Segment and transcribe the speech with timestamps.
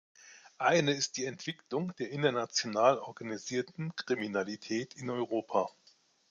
[0.57, 5.69] Eine ist die Entwicklung der international organisierten Kriminalität in Europa.